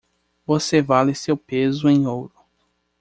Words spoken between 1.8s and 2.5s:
em ouro.